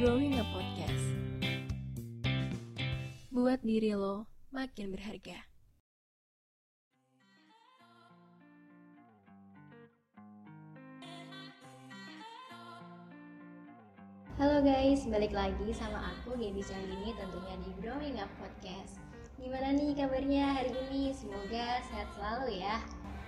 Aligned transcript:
Growing 0.00 0.40
a 0.40 0.44
Podcast. 0.48 1.12
Buat 3.28 3.60
diri 3.60 3.92
lo 3.92 4.24
makin 4.48 4.96
berharga. 4.96 5.44
Halo 14.40 14.64
guys, 14.64 15.04
balik 15.04 15.36
lagi 15.36 15.68
sama 15.76 16.16
aku 16.16 16.32
Gaby 16.32 16.64
Chandini 16.64 17.12
tentunya 17.12 17.60
di 17.60 17.70
Growing 17.84 18.16
Up 18.24 18.32
Podcast. 18.40 18.96
Gimana 19.36 19.76
nih 19.76 20.00
kabarnya 20.00 20.64
hari 20.64 20.72
ini? 20.88 21.12
Semoga 21.12 21.84
sehat 21.92 22.08
selalu 22.16 22.56
ya. 22.56 22.80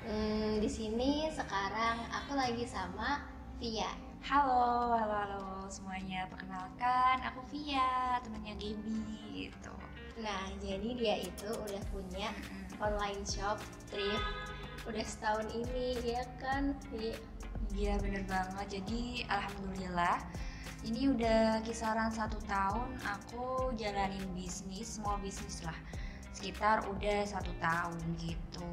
Hmm, 0.08 0.56
di 0.56 0.72
sini 0.72 1.28
sekarang 1.36 2.00
aku 2.16 2.32
lagi 2.32 2.64
sama 2.64 3.28
Via. 3.62 3.94
Halo, 4.26 4.90
halo, 4.90 5.14
halo 5.22 5.42
semuanya. 5.70 6.26
Perkenalkan, 6.26 7.22
aku 7.22 7.46
Via, 7.54 8.18
temannya 8.26 8.58
Gaby 8.58 8.98
gitu. 9.38 9.70
Nah, 10.18 10.50
jadi 10.58 10.88
dia 10.98 11.16
itu 11.22 11.46
udah 11.46 11.82
punya 11.94 12.34
online 12.82 13.22
shop 13.22 13.62
thrift 13.86 14.18
udah 14.82 15.06
setahun 15.06 15.46
ini 15.54 15.94
ya 16.02 16.26
kan? 16.42 16.74
Vi? 16.90 17.14
Iya 17.78 18.02
bener 18.02 18.26
banget. 18.26 18.82
Jadi 18.82 19.30
alhamdulillah 19.30 20.18
ini 20.82 21.14
udah 21.14 21.62
kisaran 21.62 22.10
satu 22.10 22.42
tahun 22.50 22.98
aku 23.06 23.78
jalanin 23.78 24.26
bisnis, 24.34 24.98
small 24.98 25.22
bisnis 25.22 25.62
lah. 25.62 25.78
Sekitar 26.34 26.82
udah 26.90 27.22
satu 27.30 27.54
tahun 27.62 28.02
gitu. 28.18 28.66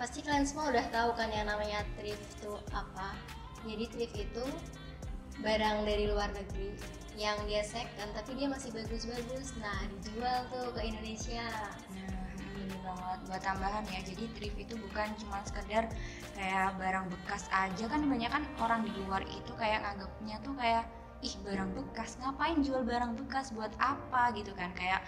Pasti 0.00 0.24
kalian 0.24 0.48
semua 0.48 0.72
udah 0.72 0.86
tahu 0.88 1.12
kan 1.12 1.28
yang 1.28 1.44
namanya 1.44 1.84
thrift 2.00 2.24
itu 2.40 2.56
apa? 2.72 3.12
Jadi 3.68 3.84
thrift 3.92 4.16
itu 4.16 4.44
barang 5.44 5.84
dari 5.84 6.08
luar 6.08 6.32
negeri 6.32 6.72
yang 7.20 7.36
dia 7.44 7.60
second 7.60 8.08
tapi 8.16 8.32
dia 8.32 8.48
masih 8.48 8.72
bagus-bagus. 8.72 9.52
Nah, 9.60 9.84
dijual 9.92 10.48
tuh 10.48 10.72
ke 10.72 10.88
Indonesia. 10.88 11.44
Nah, 11.92 12.20
banget. 12.80 13.18
Buat 13.28 13.42
tambahan 13.44 13.84
ya, 13.92 14.00
jadi 14.00 14.24
thrift 14.40 14.56
itu 14.56 14.74
bukan 14.88 15.08
cuma 15.20 15.44
sekedar 15.44 15.84
kayak 16.32 16.80
barang 16.80 17.06
bekas 17.12 17.44
aja 17.52 17.84
kan 17.84 18.00
banyak 18.08 18.30
kan 18.32 18.48
orang 18.56 18.80
di 18.88 18.92
luar 19.04 19.20
itu 19.28 19.52
kayak 19.60 19.84
nganggapnya 19.84 20.36
tuh 20.40 20.56
kayak 20.56 20.88
ih 21.20 21.36
barang 21.44 21.76
bekas 21.76 22.16
ngapain 22.24 22.64
jual 22.64 22.80
barang 22.80 23.12
bekas 23.20 23.52
buat 23.52 23.68
apa 23.76 24.32
gitu 24.32 24.56
kan 24.56 24.72
kayak 24.72 25.04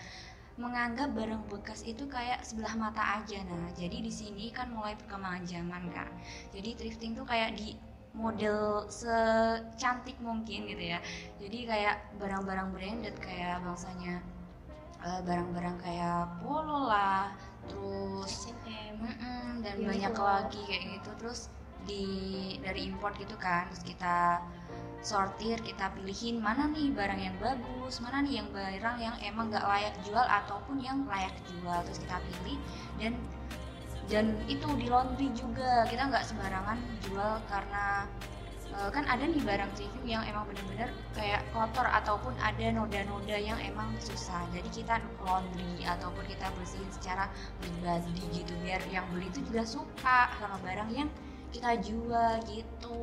menganggap 0.60 1.16
barang 1.16 1.48
bekas 1.48 1.80
itu 1.88 2.04
kayak 2.08 2.44
sebelah 2.44 2.76
mata 2.76 3.20
aja 3.20 3.40
nah 3.48 3.72
jadi 3.72 4.04
di 4.04 4.12
sini 4.12 4.52
kan 4.52 4.68
mulai 4.68 4.92
perkembangan 5.00 5.44
zaman 5.48 5.82
kan 5.92 6.10
jadi 6.52 6.76
thrifting 6.76 7.16
tuh 7.16 7.24
kayak 7.24 7.56
di 7.56 7.76
model 8.12 8.84
secantik 8.92 10.20
mungkin 10.20 10.68
gitu 10.68 10.84
ya 10.96 11.00
jadi 11.40 11.58
kayak 11.64 11.96
barang-barang 12.20 12.68
branded 12.76 13.16
kayak 13.16 13.64
bangsanya 13.64 14.20
eh, 15.00 15.20
barang-barang 15.24 15.76
kayak 15.80 16.28
polo 16.44 16.92
lah 16.92 17.32
terus 17.70 18.50
H&M. 18.50 19.00
Mm-mm, 19.00 19.64
dan 19.64 19.74
Uniqlo. 19.80 19.88
banyak 19.88 20.14
lagi 20.18 20.60
kayak 20.68 20.84
gitu 21.00 21.10
terus 21.16 21.40
di 21.82 22.06
dari 22.62 22.86
import 22.86 23.18
gitu 23.18 23.34
kan 23.40 23.66
terus 23.72 23.82
kita 23.82 24.38
sortir 25.02 25.58
kita 25.58 25.90
pilihin 25.98 26.38
mana 26.38 26.70
nih 26.70 26.94
barang 26.94 27.18
yang 27.18 27.34
bagus 27.42 27.98
mana 27.98 28.22
nih 28.22 28.38
yang 28.38 28.48
barang 28.54 28.96
yang 29.02 29.16
emang 29.18 29.50
nggak 29.50 29.66
layak 29.66 29.94
jual 30.06 30.22
ataupun 30.22 30.78
yang 30.78 31.02
layak 31.10 31.34
jual. 31.50 31.78
Terus 31.82 31.98
kita 32.06 32.16
pilih 32.22 32.58
dan 33.02 33.12
dan 34.06 34.26
itu 34.46 34.66
di 34.78 34.86
laundry 34.86 35.28
juga. 35.34 35.84
Kita 35.90 36.06
nggak 36.06 36.22
sembarangan 36.22 36.78
jual 37.02 37.42
karena 37.50 38.06
eh, 38.78 38.90
kan 38.94 39.04
ada 39.10 39.26
nih 39.26 39.42
barang 39.42 39.70
review 39.74 40.06
yang 40.06 40.22
emang 40.22 40.46
bener-bener 40.46 40.94
kayak 41.18 41.42
kotor 41.50 41.84
ataupun 41.84 42.38
ada 42.38 42.66
noda-noda 42.70 43.36
yang 43.36 43.58
emang 43.58 43.90
susah. 43.98 44.46
Jadi 44.54 44.70
kita 44.70 45.02
laundry 45.26 45.82
ataupun 45.82 46.22
kita 46.30 46.46
bersihin 46.54 46.90
secara 46.94 47.26
pribadi 47.58 48.22
gitu 48.30 48.54
biar 48.62 48.80
yang 48.94 49.02
beli 49.10 49.26
itu 49.34 49.42
juga 49.50 49.66
suka 49.66 50.30
sama 50.38 50.62
barang 50.62 50.90
yang 50.94 51.10
kita 51.50 51.74
jual 51.82 52.32
gitu. 52.46 52.98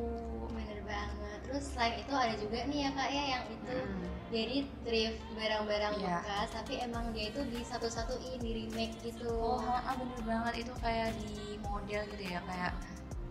Bener 0.50 0.80
banget. 0.88 1.19
Terus 1.50 1.64
selain 1.68 1.98
itu 1.98 2.12
ada 2.14 2.34
juga 2.36 2.58
nih 2.64 2.78
ya 2.80 2.90
kak 2.92 3.08
ya 3.10 3.24
yang 3.28 3.44
itu 3.48 3.74
Hmm. 3.74 4.06
jadi 4.30 4.56
thrift 4.80 5.18
barang-barang 5.34 5.94
Iya. 5.96 6.16
bekas 6.16 6.48
tapi 6.52 6.72
emang 6.78 7.10
dia 7.10 7.26
itu 7.28 7.42
di 7.44 7.60
satu-satuin 7.60 8.38
di 8.38 8.50
remake 8.56 8.94
gitu. 9.02 9.34
Oh, 9.34 9.58
ah, 9.58 9.90
bener 9.92 10.20
banget 10.22 10.54
itu 10.62 10.72
kayak 10.78 11.10
di 11.18 11.34
model 11.60 12.02
gitu 12.08 12.24
ya 12.24 12.38
kayak 12.40 12.72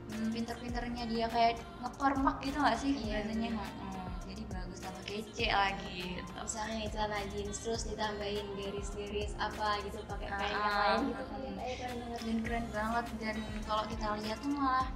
hmm, 0.10 0.30
pinter-pinternya 0.30 1.04
dia 1.06 1.26
kayak 1.28 1.54
ngepermak 1.80 2.38
gitu 2.42 2.60
gak 2.60 2.76
sih 2.76 2.92
Iya. 2.92 3.24
biasanya 3.24 3.50
Hmm, 3.56 4.12
jadi 4.26 4.44
bagus 4.46 4.80
sama 4.80 5.02
kece 5.02 5.48
lagi 5.48 5.96
gitu. 6.14 6.32
Misalnya 6.36 6.86
celana 6.90 7.20
jeans 7.30 7.58
terus 7.58 7.84
ditambahin 7.86 8.46
garis-garis 8.54 9.32
apa 9.38 9.80
gitu 9.82 10.00
pakai 10.04 10.30
kain 10.30 10.52
yang 10.52 10.68
Ah, 10.68 10.80
lain 10.84 11.00
gitu 11.08 11.24
kan 11.24 11.40
hmm. 11.40 11.56
keren 11.56 11.96
banget. 11.96 12.20
dan 12.20 12.38
keren 12.44 12.66
banget 12.70 13.06
dan 13.18 13.36
kalau 13.64 13.84
kita 13.88 14.06
lihat 14.20 14.38
tuh 14.38 14.52
malah 14.52 14.88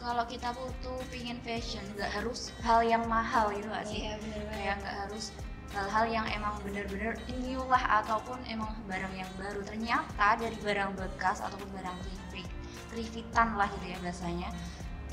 kalau 0.00 0.24
kita 0.24 0.48
butuh 0.56 0.96
pingin 1.12 1.36
fashion 1.44 1.84
nggak 1.92 2.08
harus 2.08 2.48
hal 2.64 2.80
yang 2.80 3.04
mahal 3.04 3.52
gitu 3.52 3.68
gak 3.68 3.84
sih? 3.84 4.08
Iya 4.08 4.16
bener 4.24 4.42
kayak 4.48 4.56
banget. 4.56 4.80
nggak 4.80 4.96
harus 5.06 5.24
hal-hal 5.70 6.04
yang 6.10 6.26
emang 6.34 6.54
bener-bener 6.66 7.14
new 7.30 7.62
lah 7.68 8.02
ataupun 8.02 8.40
emang 8.48 8.72
barang 8.88 9.14
yang 9.14 9.28
baru. 9.36 9.60
Ternyata 9.62 10.40
dari 10.40 10.56
barang 10.64 10.96
bekas 10.96 11.44
ataupun 11.44 11.68
barang 11.76 11.96
trifit 12.00 12.48
trifitan 12.90 13.54
lah 13.54 13.70
gitu 13.78 13.86
ya 13.86 13.98
biasanya 14.02 14.48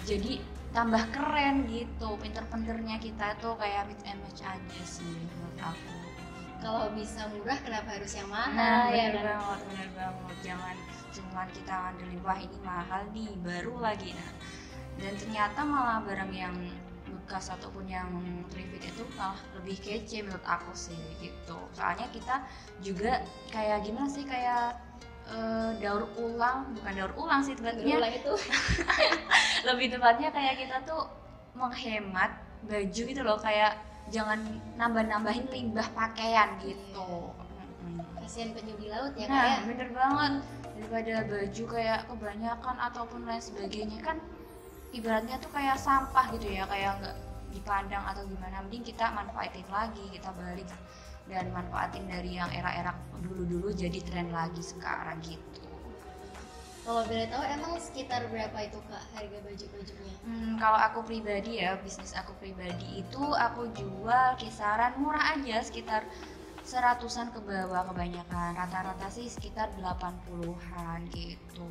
jadi 0.07 0.39
tambah 0.71 1.03
keren 1.11 1.67
gitu. 1.67 2.15
Pinter-pinternya 2.23 2.97
kita 3.03 3.35
tuh 3.43 3.59
kayak 3.59 3.91
mix 3.91 3.99
and 4.07 4.23
match 4.23 4.41
aja 4.41 4.81
sih 4.87 5.03
menurut 5.03 5.59
aku. 5.61 5.95
Kalau 6.57 6.89
bisa 6.95 7.27
murah 7.37 7.59
kenapa 7.61 8.01
harus 8.01 8.17
yang 8.17 8.31
mahal 8.33 8.55
nah 8.55 8.89
ya 8.89 9.13
bener 9.13 9.29
kan? 9.29 9.35
banget 9.35 9.59
bener 9.67 9.89
banget. 9.93 10.37
Jangan 10.47 10.75
cuman 11.11 11.47
kita 11.51 11.73
ngandelin 11.75 12.21
wah 12.23 12.39
ini 12.39 12.57
mahal 12.63 13.01
nih 13.11 13.29
baru 13.43 13.75
lagi. 13.83 14.15
Nah 14.15 14.31
dan 14.97 15.13
ternyata 15.17 15.61
malah 15.61 16.01
barang 16.01 16.33
yang 16.33 16.55
bekas 17.27 17.51
ataupun 17.51 17.85
yang 17.91 18.07
trifit 18.47 18.87
itu 18.87 19.03
malah 19.19 19.35
lebih 19.59 19.75
kece 19.83 20.23
menurut 20.23 20.47
aku 20.47 20.71
sih 20.71 20.97
gitu. 21.19 21.59
Soalnya 21.75 22.07
kita 22.15 22.39
juga 22.79 23.19
kayak 23.51 23.83
gimana 23.83 24.07
sih 24.07 24.23
kayak 24.23 24.79
eh, 25.27 25.69
daur 25.83 26.07
ulang 26.15 26.71
bukan 26.79 26.93
daur 26.95 27.13
ulang 27.19 27.43
sih 27.43 27.51
tepatnya. 27.51 27.99
itu. 28.15 28.33
Lebih 29.67 29.99
tepatnya 29.99 30.29
kayak 30.31 30.55
kita 30.55 30.77
tuh 30.87 31.03
menghemat 31.51 32.31
baju 32.63 33.01
gitu 33.11 33.21
loh 33.27 33.37
kayak 33.43 33.75
jangan 34.07 34.39
nambah-nambahin 34.79 35.51
limbah 35.51 35.87
pakaian 35.91 36.55
gitu. 36.63 37.35
Kasihan 38.23 38.55
penyu 38.55 38.75
di 38.79 38.87
laut 38.87 39.11
ya 39.19 39.27
nah 39.27 39.43
kayak. 39.43 39.59
bener 39.67 39.89
banget. 39.91 40.33
Daripada 40.77 41.13
baju 41.27 41.63
kayak 41.75 41.99
kebanyakan 42.07 42.75
ataupun 42.87 43.19
lain 43.27 43.43
sebagainya 43.43 43.99
kan 43.99 44.17
ibaratnya 44.97 45.37
tuh 45.37 45.51
kayak 45.53 45.77
sampah 45.77 46.25
gitu 46.33 46.49
ya 46.49 46.65
kayak 46.65 46.97
nggak 47.01 47.15
dipandang 47.53 48.03
atau 48.03 48.25
gimana 48.27 48.59
mending 48.65 48.83
kita 48.83 49.07
manfaatin 49.13 49.67
lagi 49.71 50.03
kita 50.11 50.29
balik 50.35 50.67
dan 51.27 51.45
manfaatin 51.53 52.05
dari 52.07 52.39
yang 52.39 52.49
era-era 52.51 52.95
dulu-dulu 53.21 53.71
jadi 53.71 53.99
tren 54.03 54.33
lagi 54.33 54.61
sekarang 54.63 55.19
gitu 55.23 55.67
kalau 56.87 57.03
boleh 57.03 57.27
tahu 57.27 57.43
emang 57.43 57.75
sekitar 57.83 58.31
berapa 58.31 58.63
itu 58.63 58.79
kak 58.87 59.03
harga 59.11 59.43
baju-bajunya? 59.43 60.15
Hmm, 60.23 60.55
kalau 60.55 60.79
aku 60.79 61.03
pribadi 61.03 61.59
ya, 61.59 61.75
bisnis 61.83 62.15
aku 62.15 62.31
pribadi 62.39 63.03
itu 63.03 63.19
aku 63.19 63.67
jual 63.75 64.39
kisaran 64.39 64.95
murah 64.95 65.35
aja 65.35 65.59
sekitar 65.67 66.07
seratusan 66.63 67.35
ke 67.35 67.43
bawah 67.43 67.91
kebanyakan. 67.91 68.55
Rata-rata 68.55 69.11
sih 69.11 69.27
sekitar 69.27 69.67
80-an 69.83 71.11
gitu. 71.11 71.67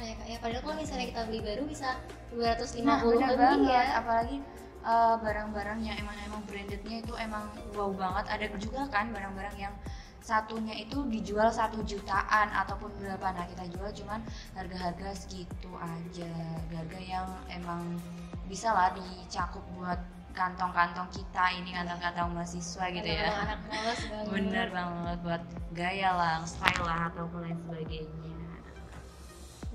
Murah 0.00 0.08
ya 0.08 0.16
kak 0.16 0.28
ya. 0.32 0.38
Padahal 0.40 0.62
kalau 0.64 0.76
misalnya 0.80 1.06
kita 1.12 1.22
beli 1.28 1.40
baru 1.44 1.62
bisa 1.68 1.88
250 2.32 2.88
Nah, 2.88 2.98
bener 3.04 3.28
lebih 3.28 3.36
banget. 3.36 3.68
ya. 3.68 3.82
Apalagi 4.00 4.36
eh, 4.80 5.14
barang-barang 5.20 5.78
yang 5.84 5.96
emang 6.00 6.16
emang 6.24 6.40
brandednya 6.48 6.96
itu 7.04 7.12
emang 7.20 7.44
wow 7.76 7.92
banget. 7.92 8.24
Ada 8.32 8.44
juga 8.56 8.88
kan 8.88 9.12
barang-barang 9.12 9.56
yang 9.60 9.74
satunya 10.20 10.72
itu 10.72 11.04
dijual 11.08 11.52
satu 11.52 11.84
jutaan 11.84 12.48
ataupun 12.52 12.88
berapa 12.96 13.24
nah 13.32 13.44
kita 13.44 13.64
jual 13.72 13.88
cuman 13.92 14.20
harga-harga 14.52 15.16
segitu 15.16 15.68
aja 15.76 16.28
harga 16.72 17.00
yang 17.00 17.24
emang 17.48 17.96
bisa 18.44 18.68
lah 18.68 18.92
dicakup 18.92 19.64
buat 19.76 19.96
kantong-kantong 20.36 21.08
kita 21.08 21.44
ini 21.56 21.72
kantong-kantong 21.72 22.36
mahasiswa 22.36 22.84
gitu 22.92 23.08
ya 23.08 23.32
Anak 23.32 23.58
banget. 23.64 23.96
bener 24.28 24.66
banget 24.68 25.18
buat 25.24 25.42
gaya 25.72 26.10
lah 26.12 26.44
style 26.44 26.84
lah 26.84 27.08
ataupun 27.08 27.40
lain 27.40 27.58
sebagainya 27.64 28.39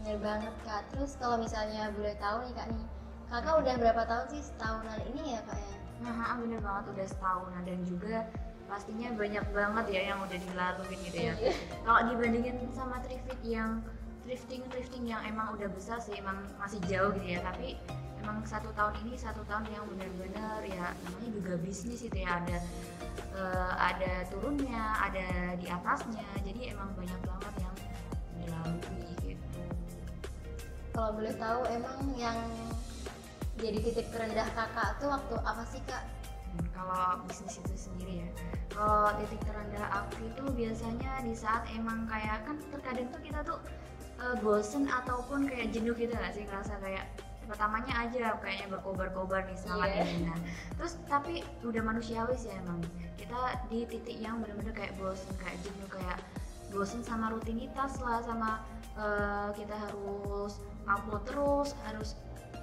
Bener 0.06 0.22
banget 0.22 0.54
kak. 0.62 0.86
Terus 0.94 1.18
kalau 1.18 1.42
misalnya 1.42 1.90
boleh 1.98 2.14
tahu 2.22 2.46
nih 2.46 2.54
kak 2.54 2.68
nih, 2.70 2.86
kakak 3.26 3.56
udah 3.58 3.74
berapa 3.82 4.02
tahun 4.06 4.26
sih 4.38 4.42
setahunan 4.46 5.02
ini 5.10 5.34
ya 5.34 5.42
kak 5.50 5.58
ya? 5.58 5.76
Nah, 6.06 6.38
bener 6.38 6.62
banget 6.62 6.86
udah 6.94 7.08
setahunan 7.10 7.62
dan 7.66 7.80
juga 7.90 8.30
pastinya 8.70 9.10
banyak 9.18 9.46
banget 9.50 9.86
ya 9.90 10.02
yang 10.14 10.22
udah 10.22 10.38
dilaluin 10.38 11.00
gitu 11.10 11.20
ya. 11.26 11.34
Iya. 11.42 11.54
Kalau 11.82 12.02
dibandingin 12.06 12.58
sama 12.70 13.02
thrifting 13.02 13.42
yang 13.50 13.82
thrifting 14.30 14.62
thrifting 14.70 15.10
yang 15.10 15.26
emang 15.26 15.58
udah 15.58 15.74
besar 15.74 15.98
sih 15.98 16.14
emang 16.22 16.38
masih 16.62 16.78
jauh 16.86 17.10
gitu 17.18 17.26
ya, 17.26 17.42
tapi 17.42 17.74
emang 18.22 18.46
satu 18.46 18.70
tahun 18.78 18.94
ini 19.06 19.18
satu 19.18 19.42
tahun 19.50 19.66
yang 19.74 19.90
benar-benar 19.90 20.62
ya 20.66 20.94
namanya 21.02 21.30
juga 21.34 21.54
bisnis 21.62 22.06
itu 22.06 22.26
ya 22.26 22.42
ada 22.42 22.58
eh, 23.38 23.72
ada 23.78 24.14
turunnya 24.34 24.82
ada 25.02 25.54
di 25.58 25.70
atasnya 25.70 26.26
jadi 26.42 26.74
emang 26.74 26.90
banyak 26.98 27.22
banget 27.22 27.54
yang 27.62 27.76
dilalui 28.42 29.05
Kalau 30.96 31.12
boleh 31.12 31.36
tahu 31.36 31.62
emang 31.68 32.00
yang 32.16 32.40
jadi 33.56 33.84
titik 33.84 34.08
terendah 34.12 34.48
kakak 34.52 34.96
tuh 34.98 35.12
waktu 35.12 35.36
apa 35.44 35.64
sih 35.68 35.84
kak? 35.84 36.04
Hmm, 36.56 36.66
kalau 36.72 37.20
bisnis 37.28 37.60
itu 37.60 37.76
sendiri 37.76 38.24
ya 38.24 38.30
kalau 38.72 39.12
titik 39.20 39.40
terendah 39.44 39.88
aku 39.92 40.24
itu 40.24 40.44
biasanya 40.52 41.24
di 41.24 41.36
saat 41.36 41.64
emang 41.72 42.08
kayak 42.08 42.44
kan 42.44 42.56
terkadang 42.72 43.08
tuh 43.12 43.22
kita 43.24 43.40
tuh 43.44 43.60
eh, 44.20 44.36
bosen 44.40 44.88
ataupun 44.88 45.48
kayak 45.48 45.72
jenuh 45.72 45.96
gitu 45.96 46.12
gak 46.12 46.32
sih 46.32 46.48
ngerasa 46.48 46.80
kayak 46.80 47.08
pertamanya 47.46 48.08
aja 48.08 48.40
kayaknya 48.40 48.68
berkobar-kobar 48.72 49.46
nih 49.46 49.60
semangat 49.60 49.90
Iya. 49.94 50.04
ini 50.08 50.20
nah 50.26 50.40
terus 50.76 50.94
tapi 51.06 51.44
udah 51.62 51.84
manusiawi 51.84 52.36
sih 52.36 52.52
emang 52.52 52.80
kita 53.16 53.38
di 53.68 53.84
titik 53.86 54.18
yang 54.18 54.40
bener-bener 54.40 54.72
kayak 54.72 54.96
bosen 54.96 55.32
kayak 55.40 55.60
jenuh 55.60 55.88
kayak 55.92 56.20
bosen 56.72 57.04
sama 57.04 57.32
rutinitas 57.32 58.00
lah 58.02 58.20
sama 58.24 58.64
eh, 58.96 59.50
kita 59.56 59.76
harus 59.76 60.60
upload 60.86 61.24
terus 61.26 61.70
harus 61.86 62.18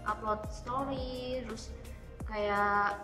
upload 0.07 0.41
story 0.51 1.43
terus 1.47 1.71
kayak 2.27 2.99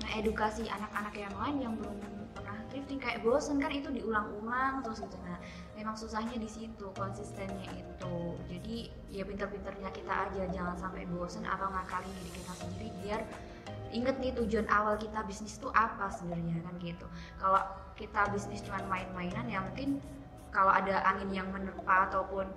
ngedukasi 0.00 0.64
anak-anak 0.68 1.14
yang 1.16 1.34
lain 1.36 1.56
yang 1.60 1.72
belum 1.76 1.96
pernah 2.32 2.56
thrifting. 2.72 3.00
Kayak 3.02 3.20
bosen 3.26 3.60
kan 3.60 3.72
itu 3.74 3.92
diulang-ulang 3.92 4.80
terus 4.80 5.04
gitu. 5.04 5.16
Nah 5.26 5.36
memang 5.76 5.94
susahnya 5.98 6.36
di 6.40 6.48
situ 6.48 6.86
konsistennya 6.96 7.68
itu. 7.74 8.16
Jadi 8.48 8.76
ya 9.12 9.22
pinter-pinternya 9.26 9.90
kita 9.92 10.12
aja 10.30 10.42
jangan 10.48 10.76
sampai 10.78 11.04
bosen 11.10 11.44
atau 11.44 11.68
ngakalin 11.68 12.10
diri 12.22 12.30
kita 12.32 12.52
sendiri 12.56 12.88
biar 13.04 13.20
inget 13.90 14.16
nih 14.22 14.32
tujuan 14.38 14.70
awal 14.70 14.94
kita 14.94 15.26
bisnis 15.26 15.58
itu 15.58 15.68
apa 15.74 16.08
sebenarnya 16.14 16.62
kan 16.62 16.74
gitu. 16.80 17.06
Kalau 17.42 17.60
kita 17.98 18.30
bisnis 18.32 18.64
cuma 18.64 18.80
main-mainan 18.88 19.44
ya 19.50 19.60
mungkin 19.60 20.00
kalau 20.50 20.72
ada 20.72 21.02
angin 21.06 21.30
yang 21.30 21.48
menerpa 21.50 22.10
ataupun 22.10 22.48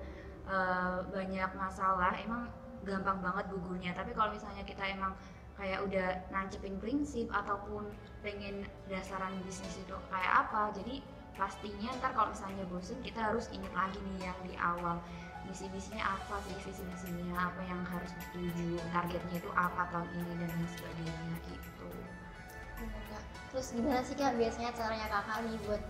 eh, 0.48 0.98
banyak 1.08 1.52
masalah 1.56 2.14
emang 2.20 2.50
gampang 2.84 3.20
banget 3.24 3.46
gugurnya. 3.52 3.92
Tapi 3.96 4.12
kalau 4.12 4.36
misalnya 4.36 4.64
kita 4.68 4.84
emang 4.92 5.16
kayak 5.54 5.80
udah 5.86 6.08
nancepin 6.34 6.76
prinsip 6.82 7.30
ataupun 7.30 7.94
pengen 8.26 8.66
dasaran 8.90 9.38
bisnis 9.46 9.78
itu 9.78 9.96
kayak 10.10 10.50
apa 10.50 10.74
jadi 10.74 11.06
pastinya 11.38 11.94
ntar 12.02 12.14
kalau 12.14 12.30
misalnya 12.34 12.66
bosen 12.70 12.98
kita 13.02 13.22
harus 13.22 13.50
ingat 13.54 13.74
lagi 13.74 13.98
nih 14.02 14.30
yang 14.30 14.40
di 14.46 14.56
awal. 14.58 14.98
Misi 15.44 15.68
misinya 15.76 16.16
apa 16.16 16.40
sih? 16.48 16.56
Visi 16.64 16.84
misinya 16.88 17.52
apa 17.52 17.62
yang 17.68 17.84
harus 17.84 18.12
dituju? 18.16 18.80
Targetnya 18.96 19.38
itu 19.44 19.52
apa 19.52 19.92
tahun 19.92 20.08
ini 20.16 20.34
dan 20.40 20.50
lain 20.56 20.70
sebagainya 20.72 21.38
gitu. 21.52 21.88
Iya. 22.80 23.20
Terus 23.52 23.68
gimana 23.76 24.02
sih 24.08 24.16
kak 24.16 24.40
biasanya 24.40 24.72
caranya 24.72 25.08
kakak 25.12 25.44
nih 25.44 25.60
buat 25.68 25.84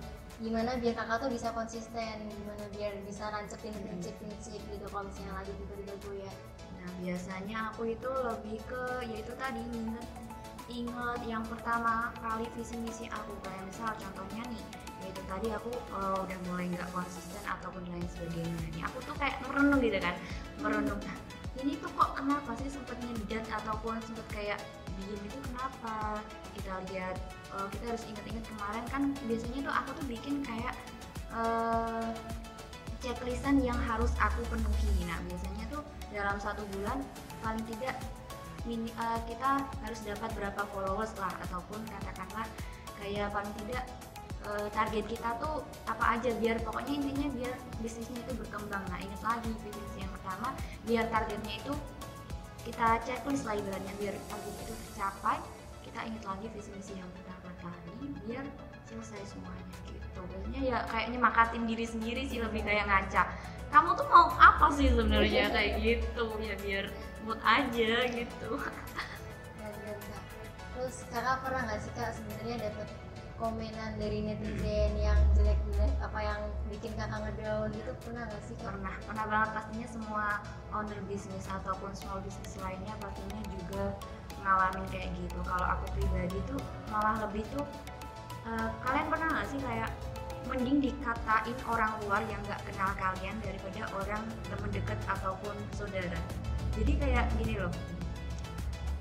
gimana 0.44 0.76
biar 0.76 0.92
kakak 0.92 1.24
tuh 1.24 1.32
bisa 1.32 1.56
konsisten, 1.56 2.16
gimana 2.28 2.64
biar 2.76 2.92
bisa 3.08 3.32
nancepin 3.32 3.72
prinsip-prinsip 3.72 4.60
gitu 4.60 4.86
kalau 4.92 5.08
misalnya 5.08 5.40
lagi 5.40 5.52
tiba-tiba 5.56 5.94
goyah. 6.04 6.36
Nah 6.84 6.90
biasanya 7.00 7.58
aku 7.72 7.96
itu 7.96 8.12
lebih 8.12 8.60
ke 8.68 8.84
yaitu 9.08 9.32
tadi 9.40 9.64
inget 9.64 10.08
inget 10.68 11.22
yang 11.24 11.44
pertama 11.48 12.12
kali 12.20 12.44
visi 12.60 12.76
misi 12.84 13.08
aku. 13.08 13.32
Kayak 13.40 13.64
misal 13.72 13.90
contohnya 13.96 14.44
nih 14.52 14.64
yaitu 15.08 15.22
tadi 15.32 15.48
aku 15.56 15.72
eh, 15.72 16.18
udah 16.28 16.38
mulai 16.52 16.68
nggak 16.76 16.92
konsisten 16.92 17.44
ataupun 17.48 17.84
lain 17.88 18.08
sebagainya. 18.12 18.68
Nih 18.76 18.84
aku 18.84 19.00
tuh 19.08 19.16
kayak 19.16 19.40
merenung 19.48 19.80
gitu 19.80 20.00
kan 20.04 20.16
merenung. 20.60 21.00
Nah 21.08 21.18
ini 21.64 21.80
tuh 21.80 21.92
kok 21.96 22.20
kenapa 22.20 22.52
sih 22.60 22.68
sempet 22.68 23.00
ngedat 23.00 23.48
ataupun 23.48 23.96
sempet 24.04 24.28
kayak 24.36 24.60
diem 25.02 25.22
itu 25.26 25.38
kenapa? 25.52 26.22
Kita 26.54 26.74
lihat 26.92 27.16
eh, 27.56 27.68
kita 27.74 27.84
harus 27.94 28.04
ingat-ingat 28.10 28.46
kemarin 28.48 28.86
kan 28.90 29.04
biasanya 29.26 29.60
tuh 29.66 29.74
aku 29.74 29.90
tuh 29.98 30.06
bikin 30.10 30.36
kayak 30.46 30.74
eh, 31.34 32.10
checklistan 33.04 33.60
yang 33.60 33.78
harus 33.78 34.12
aku 34.22 34.42
penuhi. 34.48 34.94
Nah 35.10 35.20
biasanya 35.28 35.66
tuh 35.74 35.84
dalam 36.14 36.38
satu 36.40 36.64
bulan 36.78 37.02
paling 37.42 37.64
tidak 37.68 38.00
mini, 38.64 38.94
eh, 38.94 39.20
kita 39.28 39.60
harus 39.84 40.00
dapat 40.06 40.30
berapa 40.38 40.62
followers 40.72 41.14
lah 41.20 41.34
ataupun 41.50 41.84
katakanlah 41.90 42.48
kayak 43.02 43.30
paling 43.34 43.54
tidak 43.66 43.86
target 44.76 45.08
kita 45.08 45.40
tuh 45.40 45.64
apa 45.88 46.20
aja 46.20 46.36
biar 46.36 46.60
pokoknya 46.68 47.00
intinya 47.00 47.32
biar 47.32 47.56
bisnisnya 47.80 48.20
itu 48.28 48.36
berkembang. 48.44 48.84
Nah 48.92 49.00
ingat 49.00 49.24
lagi 49.24 49.56
bisnis 49.64 49.96
yang 49.96 50.12
pertama 50.12 50.52
biar 50.84 51.08
targetnya 51.08 51.64
itu 51.64 51.72
kita 52.64 52.88
checklist 53.04 53.44
lah 53.44 53.56
ibaratnya 53.60 53.94
biar 54.00 54.16
target 54.32 54.56
itu 54.64 54.74
tercapai. 54.90 55.38
Kita 55.84 56.00
ingat 56.08 56.24
lagi 56.26 56.48
visi 56.56 56.70
misi 56.74 56.94
yang 56.96 57.12
pertama 57.12 57.52
tadi 57.60 58.08
biar 58.24 58.46
selesai 58.88 59.36
semuanya 59.36 59.78
gitu. 59.88 60.22
Biasanya 60.24 60.62
ya 60.64 60.78
kayak 60.88 61.08
nyemakatin 61.12 61.64
diri 61.68 61.86
sendiri 61.86 62.24
sih 62.28 62.40
lebih 62.40 62.64
kayak 62.64 62.88
ngaca 62.88 63.24
kamu 63.74 63.90
tuh 63.98 64.06
mau 64.06 64.30
apa 64.38 64.70
sih 64.78 64.86
sebenarnya? 64.94 65.50
Kayak 65.50 65.72
gitu 65.82 66.26
ya 66.46 66.54
biar 66.62 66.86
mood 67.26 67.42
aja 67.42 67.94
gitu. 68.06 68.50
Kak. 68.62 69.10
Terus 70.78 70.96
kakak 71.10 71.42
pernah 71.42 71.62
nggak 71.66 71.80
sih 71.82 71.92
kak 71.98 72.14
sebenarnya 72.14 72.70
dapet 72.70 72.88
komenan 73.44 74.00
dari 74.00 74.24
netizen 74.24 74.96
yang 74.96 75.20
jelek-jelek 75.36 75.92
apa 76.00 76.20
yang 76.24 76.40
bikin 76.72 76.96
kakak 76.96 77.28
ngedown 77.28 77.68
gitu 77.76 77.92
pernah 78.08 78.24
nggak 78.24 78.44
sih 78.48 78.56
kak? 78.56 78.72
pernah 78.72 78.96
pernah 79.04 79.26
banget. 79.28 79.50
Pastinya 79.52 79.88
semua 79.92 80.26
owner 80.72 81.00
bisnis 81.12 81.44
ataupun 81.52 81.92
small 81.92 82.24
business 82.24 82.56
lainnya 82.64 82.96
pastinya 83.04 83.44
juga 83.52 83.84
ngalamin 84.48 84.88
kayak 84.96 85.12
gitu. 85.20 85.36
Kalau 85.44 85.68
aku 85.76 85.86
pribadi 85.92 86.40
tuh 86.48 86.60
malah 86.88 87.20
lebih 87.28 87.44
tuh 87.52 87.68
eh, 88.48 88.70
kalian 88.88 89.12
pernah 89.12 89.28
nggak 89.36 89.48
sih 89.52 89.60
kayak 89.60 89.92
mending 90.48 90.80
dikatain 90.80 91.58
orang 91.68 91.92
luar 92.08 92.24
yang 92.32 92.40
nggak 92.48 92.64
kenal 92.64 92.96
kalian 92.96 93.36
daripada 93.44 93.82
orang 93.92 94.24
temen 94.48 94.72
deket 94.72 95.00
ataupun 95.12 95.56
saudara? 95.76 96.20
Jadi 96.80 96.96
kayak 96.96 97.28
gini 97.36 97.60
loh. 97.60 97.76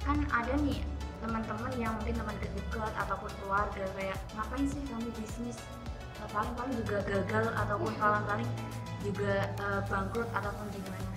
Kan 0.03 0.27
ada 0.35 0.59
nih 0.59 0.83
teman-teman 1.23 1.73
yang 1.79 1.95
mungkin 1.97 2.19
teman 2.19 2.37
deket 2.43 2.93
ataupun 2.99 3.31
keluarga 3.41 3.85
kayak 3.95 4.19
ngapain 4.35 4.67
sih 4.67 4.83
kamu 4.91 5.09
bisnis? 5.15 5.57
Paling-paling 6.31 6.75
juga 6.83 6.99
gagal 7.07 7.51
ataupun 7.55 7.93
paling-paling 7.99 8.51
juga 9.03 9.47
eh, 9.47 9.81
bangkrut 9.87 10.29
ataupun 10.35 10.67
gimana? 10.75 11.11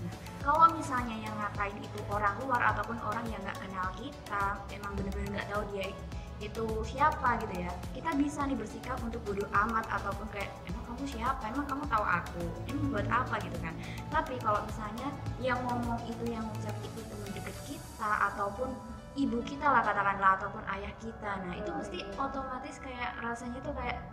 Kalau 0.46 0.70
misalnya 0.78 1.18
yang 1.26 1.34
ngatain 1.42 1.74
itu 1.82 2.00
orang 2.06 2.38
luar 2.46 2.62
ataupun 2.70 3.02
orang 3.02 3.26
yang 3.34 3.42
nggak 3.42 3.58
kenal 3.66 3.90
kita 3.98 4.46
emang 4.70 4.94
bener-bener 4.94 5.42
nggak 5.42 5.50
tahu 5.50 5.66
dia 5.74 5.90
itu 6.38 6.66
siapa 6.84 7.40
gitu 7.42 7.64
ya 7.64 7.72
kita 7.96 8.12
bisa 8.20 8.44
nih 8.44 8.60
bersikap 8.60 9.00
untuk 9.02 9.24
bodoh 9.26 9.48
amat 9.50 9.88
ataupun 9.90 10.28
kayak 10.30 10.54
emang 10.70 10.86
kamu 10.96 11.12
siapa? 11.12 11.44
Emang 11.52 11.68
kamu 11.68 11.84
tahu 11.92 12.06
aku? 12.08 12.44
Emang 12.72 12.86
buat 12.88 13.08
apa? 13.12 13.36
gitu 13.44 13.58
kan. 13.60 13.76
Tapi 14.08 14.40
kalau 14.40 14.64
misalnya 14.64 15.08
yang 15.44 15.60
ngomong 15.68 16.00
itu 16.08 16.24
yang 16.32 16.48
ngucap 16.48 16.76
itu 16.80 17.00
teman 17.04 17.30
deket 17.36 17.56
kita 17.68 18.12
ataupun 18.32 18.72
ibu 19.16 19.40
kita 19.48 19.64
lah 19.64 19.82
katakanlah 19.82 20.36
ataupun 20.40 20.64
ayah 20.76 20.92
kita. 21.00 21.32
Nah 21.44 21.54
itu 21.56 21.72
mesti 21.72 22.00
otomatis 22.20 22.76
kayak 22.84 23.16
rasanya 23.24 23.60
tuh 23.64 23.72
kayak 23.72 24.04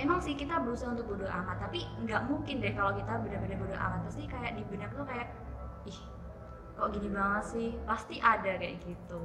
emang 0.00 0.18
sih 0.20 0.32
kita 0.32 0.56
berusaha 0.64 0.96
untuk 0.96 1.12
bodoh 1.12 1.28
amat 1.28 1.68
tapi 1.68 1.84
nggak 2.04 2.24
mungkin 2.28 2.64
deh 2.64 2.72
kalau 2.72 2.96
kita 2.96 3.12
benar-benar 3.20 3.58
bodoh 3.60 3.78
amat. 3.78 4.00
Pasti 4.08 4.24
kayak 4.24 4.56
di 4.56 4.62
benak 4.68 4.90
tuh 4.96 5.04
kayak 5.04 5.28
ih 5.84 6.00
kok 6.76 6.88
gini 6.92 7.08
banget 7.12 7.44
sih? 7.44 7.68
Pasti 7.84 8.16
ada 8.20 8.52
kayak 8.56 8.80
gitu. 8.80 9.22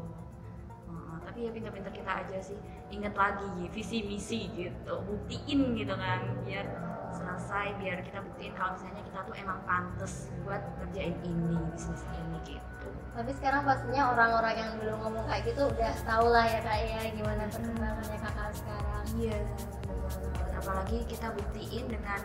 Tapi 1.22 1.48
ya 1.48 1.50
pinter-pinter 1.54 1.94
kita 1.96 2.12
aja 2.28 2.38
sih. 2.44 2.60
Inget 2.92 3.16
lagi 3.16 3.72
visi 3.72 4.04
misi 4.04 4.52
gitu. 4.52 5.00
Buktiin 5.08 5.80
gitu 5.80 5.96
kan 5.96 6.44
biar 6.44 6.68
selesai 7.12 7.76
biar 7.80 8.00
kita 8.08 8.24
buktiin 8.24 8.56
kalau 8.56 8.72
misalnya 8.76 9.04
kita 9.04 9.20
tuh 9.28 9.36
emang 9.36 9.60
pantas 9.68 10.32
buat 10.48 10.64
ngerjain 10.80 11.16
ini 11.28 11.60
bisnis 11.76 12.04
ini 12.08 12.40
gitu 12.48 12.71
Tapi 13.12 13.32
sekarang 13.36 13.68
pastinya 13.68 14.16
orang-orang 14.16 14.56
yang 14.56 14.72
dulu 14.80 14.96
ngomong 15.04 15.26
kayak 15.28 15.44
gitu 15.52 15.68
udah 15.68 15.94
tau 16.08 16.26
lah 16.32 16.48
ya 16.48 16.60
kak 16.64 16.78
ya 16.80 17.02
gimana 17.12 17.44
perkembangannya 17.52 18.18
kakak 18.24 18.50
sekarang. 18.56 19.06
Iya, 19.20 19.38
banget. 19.44 20.56
apalagi 20.56 20.98
kita 21.12 21.28
buktiin 21.36 21.86
dengan 21.92 22.22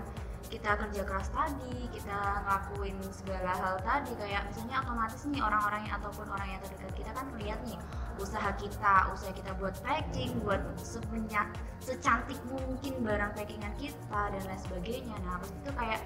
kita 0.47 0.79
kerja 0.79 1.03
keras 1.03 1.29
tadi, 1.35 1.91
kita 1.91 2.15
ngelakuin 2.47 2.97
segala 3.11 3.51
hal 3.59 3.75
tadi 3.83 4.15
kayak 4.15 4.47
misalnya 4.47 4.79
otomatis 4.87 5.23
nih 5.27 5.43
orang-orang 5.43 5.83
yang 5.91 5.95
ataupun 5.99 6.27
orang 6.31 6.49
yang 6.55 6.61
terdekat 6.63 6.93
kita 6.95 7.11
kan 7.11 7.27
lihat 7.35 7.59
nih 7.67 7.79
usaha 8.23 8.51
kita, 8.55 8.95
usaha 9.11 9.33
kita 9.35 9.51
buat 9.59 9.75
packing, 9.83 10.39
buat 10.47 10.63
sebanyak 10.79 11.47
secantik 11.83 12.39
mungkin 12.47 13.03
barang 13.03 13.35
packingan 13.35 13.75
kita 13.77 14.23
dan 14.33 14.43
lain 14.47 14.61
sebagainya. 14.71 15.17
Nah, 15.27 15.43
pas 15.43 15.51
itu 15.51 15.71
kayak 15.75 16.01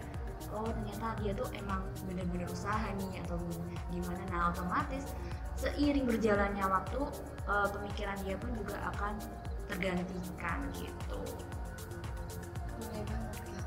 oh 0.53 0.67
ternyata 0.67 1.17
dia 1.21 1.33
tuh 1.37 1.49
emang 1.57 1.85
bener-bener 2.09 2.49
usaha 2.49 2.89
nih 2.97 3.21
atau 3.27 3.37
gimana. 3.93 4.23
Nah, 4.33 4.43
otomatis 4.53 5.05
seiring 5.61 6.09
berjalannya 6.09 6.65
waktu 6.65 7.01
eh, 7.49 7.69
pemikiran 7.69 8.17
dia 8.25 8.37
pun 8.41 8.51
juga 8.57 8.77
akan 8.97 9.15
tergantikan 9.69 10.59
gitu. 10.73 11.21
Boleh 12.81 13.03
banget 13.05 13.37
kak. 13.45 13.67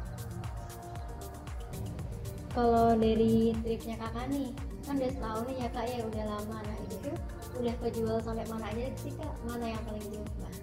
Kalau 2.53 2.87
dari 2.97 3.57
tripnya 3.65 3.95
kakak 3.97 4.25
nih, 4.29 4.49
kan 4.85 4.93
udah 4.97 5.11
setahun 5.13 5.43
nih 5.49 5.57
ya 5.57 5.69
kak 5.69 5.85
ya 5.89 5.99
udah 6.05 6.23
lama. 6.25 6.57
Nah 6.61 6.77
itu 6.85 6.95
tuh 7.01 7.15
udah 7.61 7.75
kejual 7.85 8.17
sampai 8.25 8.45
mana 8.49 8.65
aja 8.73 8.89
sih 8.97 9.13
kak 9.13 9.33
mana 9.45 9.69
yang 9.69 9.83
paling 9.85 10.01
dijual 10.09 10.53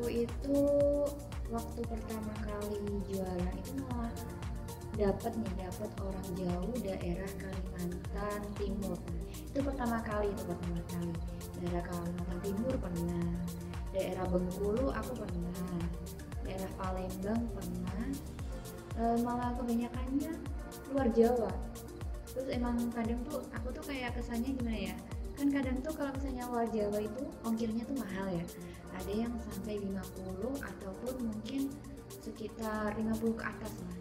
aku 0.00 0.24
itu 0.24 0.60
waktu 1.52 1.80
pertama 1.84 2.32
kali 2.40 2.80
jualan 3.10 3.52
itu 3.52 3.84
malah 3.84 4.08
dapat 5.00 5.32
nih 5.32 5.64
dapat 5.64 5.90
orang 6.04 6.28
jauh 6.36 6.76
daerah 6.84 7.32
Kalimantan 7.40 8.40
Timur. 8.60 9.00
Itu 9.32 9.64
pertama 9.64 9.96
kali 10.04 10.28
itu 10.28 10.44
pertama 10.44 10.80
kali. 10.92 11.12
Daerah 11.56 11.84
Kalimantan 11.88 12.38
Timur 12.44 12.74
pernah. 12.76 13.28
Daerah 13.96 14.24
Bengkulu 14.28 14.92
aku 14.92 15.12
pernah. 15.24 15.80
Daerah 16.44 16.70
Palembang 16.76 17.42
pernah. 17.56 18.04
E, 19.00 19.02
malah 19.24 19.56
kebanyakannya 19.56 20.36
luar 20.92 21.08
Jawa. 21.16 21.52
Terus 22.36 22.48
emang 22.52 22.76
kadang 22.92 23.24
tuh 23.24 23.40
aku 23.56 23.72
tuh 23.72 23.84
kayak 23.88 24.12
kesannya 24.20 24.52
gimana 24.52 24.92
ya? 24.92 24.96
Kan 25.32 25.48
kadang 25.48 25.80
tuh 25.80 25.96
kalau 25.96 26.12
misalnya 26.12 26.44
luar 26.52 26.68
Jawa 26.68 27.00
itu 27.00 27.24
ongkirnya 27.48 27.88
tuh 27.88 27.96
mahal 27.96 28.28
ya. 28.36 28.44
Ada 29.00 29.12
yang 29.16 29.32
sampai 29.48 29.80
50 29.80 29.96
ataupun 30.60 31.14
mungkin 31.24 31.72
sekitar 32.20 32.92
50 33.00 33.40
ke 33.40 33.44
atas 33.48 33.72
lah 33.80 33.96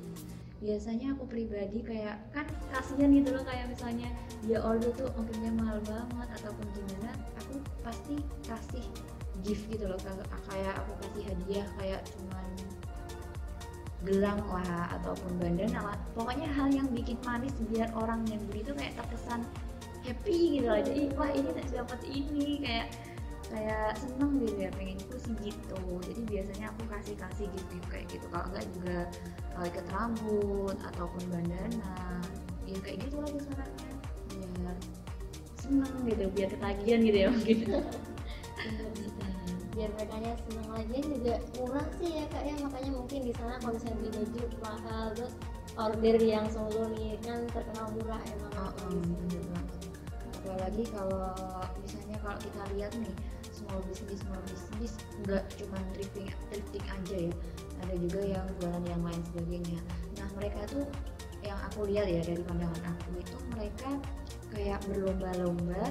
biasanya 0.60 1.16
aku 1.16 1.24
pribadi 1.24 1.80
kayak 1.80 2.20
kan 2.36 2.44
kasihan 2.76 3.08
gitu 3.16 3.32
loh 3.32 3.44
kayak 3.48 3.72
misalnya 3.72 4.12
dia 4.44 4.60
order 4.60 4.92
tuh 4.92 5.08
ongkirnya 5.16 5.56
mahal 5.56 5.80
banget 5.88 6.30
ataupun 6.44 6.68
gimana 6.76 7.16
aku 7.40 7.64
pasti 7.80 8.16
kasih 8.44 8.86
gift 9.40 9.64
gitu 9.72 9.88
loh 9.88 10.00
kayak 10.52 10.76
aku 10.84 10.92
kasih 11.00 11.32
hadiah 11.32 11.68
kayak 11.80 12.04
cuman 12.12 12.48
gelang 14.08 14.40
lah 14.48 14.96
ataupun 14.96 15.36
bandana 15.40 15.92
lah. 15.92 15.98
Pokoknya 16.16 16.48
hal 16.56 16.72
yang 16.72 16.88
bikin 16.88 17.20
manis 17.28 17.52
biar 17.68 17.92
orang 18.00 18.24
yang 18.32 18.40
beli 18.48 18.64
itu 18.64 18.72
kayak 18.72 18.96
terkesan 18.96 19.44
happy 20.08 20.60
gitu 20.60 20.68
loh. 20.72 20.80
Jadi 20.80 21.02
wah 21.20 21.32
ini 21.36 21.50
dapat 21.52 22.00
ini 22.08 22.64
kayak 22.64 22.88
kayak 23.50 23.98
seneng 23.98 24.40
gitu 24.46 24.56
ya 24.56 24.72
pengen 24.72 24.98
sih 25.04 25.36
gitu. 25.44 25.82
Jadi 26.06 26.22
biasanya 26.32 26.72
aku 26.72 26.82
kasih 26.88 27.16
kasih 27.20 27.48
gitu 27.52 27.76
kayak 27.92 28.08
gitu. 28.08 28.24
Kalau 28.32 28.46
enggak 28.48 28.66
juga 28.72 28.98
ikat 29.68 29.88
rambut 29.92 30.78
ataupun 30.80 31.24
bandana. 31.28 32.22
Ya 32.64 32.78
kayak 32.86 32.98
gitu 33.08 33.18
lah 33.20 33.30
sarannya 33.34 33.92
biar 34.30 34.76
seneng 35.60 35.94
gitu 36.08 36.26
biar 36.32 36.50
ketagihan 36.54 37.00
gitu 37.04 37.18
ya 37.18 37.28
mungkin. 37.34 37.60
Biar 39.70 39.96
mereka 39.96 40.16
nya 40.20 40.36
seneng 40.44 40.70
lagi 40.76 40.98
juga 41.08 41.36
murah 41.56 41.88
sih 42.04 42.12
ya 42.20 42.26
kak 42.28 42.44
ya. 42.44 42.56
Makanya 42.60 42.92
mungkin 43.00 43.20
di 43.24 43.32
sana 43.32 43.56
misalnya 43.64 43.96
beli 43.96 44.10
baju 44.12 44.58
mahal 44.60 45.06
terus 45.16 45.34
order 45.80 46.18
yang 46.20 46.46
solo 46.52 46.84
nih 47.00 47.16
kan 47.24 47.48
terkenal 47.48 47.88
murah 47.96 48.20
emang. 48.28 48.54
Oh, 48.60 48.92
banget. 48.92 49.66
Apalagi 50.44 50.84
kalau 50.92 51.32
misalnya 51.80 52.18
kalau 52.20 52.38
kita 52.44 52.62
lihat 52.76 52.92
nih 53.00 53.16
small 53.70 53.86
business 53.86 54.20
small 54.26 54.42
business 54.50 54.92
nggak 55.30 55.46
cuma 55.62 55.78
thrifting 55.94 56.28
thrifting 56.50 56.86
aja 56.90 57.18
ya. 57.30 57.34
Ada 57.86 57.94
juga 58.02 58.22
yang 58.26 58.46
jualan 58.58 58.84
yang 58.90 59.02
lain 59.06 59.22
sebagainya. 59.30 59.80
Nah 60.18 60.28
mereka 60.34 60.60
tuh 60.74 60.86
yang 61.46 61.60
aku 61.70 61.88
lihat 61.88 62.10
ya 62.10 62.22
dari 62.26 62.42
pandangan 62.44 62.84
aku 62.98 63.10
itu 63.22 63.38
mereka 63.54 63.90
kayak 64.50 64.82
berlomba-lomba 64.90 65.84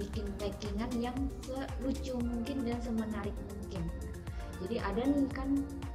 bikin 0.00 0.26
packingan 0.40 0.90
yang 0.96 1.14
selucu 1.44 2.16
mungkin 2.16 2.64
dan 2.64 2.80
semenarik 2.80 3.36
mungkin. 3.52 3.84
Jadi 4.64 4.76
ada 4.80 5.02
nih 5.04 5.28
kan 5.30 5.50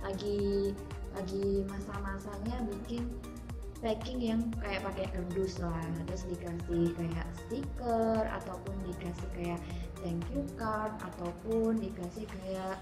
lagi 0.06 0.72
lagi 1.18 1.66
masa-masanya 1.66 2.62
bikin 2.70 3.10
packing 3.84 4.20
yang 4.22 4.42
kayak 4.62 4.82
pakai 4.84 5.06
kardus 5.12 5.60
lah. 5.60 5.82
Terus 6.08 6.24
dikasih 6.32 6.86
kayak 6.96 7.28
stiker 7.36 8.24
ataupun 8.30 8.76
dikasih 8.88 9.30
kayak 9.36 9.60
thank 10.02 10.24
you 10.34 10.44
card 10.60 10.92
ataupun 11.00 11.80
dikasih 11.80 12.26
kayak 12.28 12.82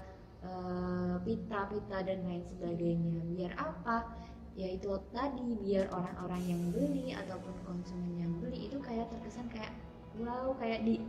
pita-pita 1.24 1.98
uh, 2.00 2.04
dan 2.04 2.18
lain 2.28 2.44
sebagainya. 2.44 3.20
Biar 3.32 3.52
apa? 3.56 4.12
Ya 4.54 4.70
itu 4.70 4.92
tadi 5.10 5.58
biar 5.66 5.90
orang-orang 5.90 6.42
yang 6.46 6.62
beli 6.70 7.10
ataupun 7.10 7.54
konsumen 7.66 8.14
yang 8.22 8.32
beli 8.38 8.70
itu 8.70 8.78
kayak 8.78 9.10
terkesan 9.10 9.50
kayak 9.50 9.74
wow 10.14 10.54
kayak 10.62 10.86
di 10.86 11.02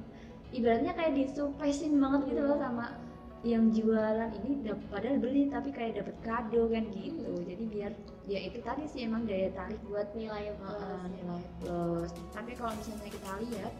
ibaratnya 0.49 0.97
kayak 0.97 1.13
disurprisein 1.13 1.93
banget 2.01 2.33
gitu 2.33 2.41
loh 2.41 2.57
sama 2.57 2.97
yang 3.45 3.69
jualan 3.69 4.33
ini 4.41 4.65
padahal 4.89 5.21
beli 5.21 5.45
tapi 5.53 5.69
kayak 5.69 6.01
dapat 6.01 6.17
kado 6.25 6.65
kan 6.73 6.89
gitu. 6.89 7.37
Jadi 7.45 7.63
biar 7.69 7.91
ya 8.25 8.39
itu 8.49 8.57
tadi 8.65 8.89
sih 8.89 9.05
emang 9.05 9.29
daya 9.29 9.53
tarik 9.53 9.77
buat 9.85 10.09
nilai 10.17 10.49
plus 10.57 10.81
uh, 10.81 11.05
nilai 11.05 11.45
plus. 11.61 12.09
Tapi 12.33 12.57
kalau 12.57 12.73
misalnya 12.73 13.13
kita 13.13 13.31
lihat 13.45 13.73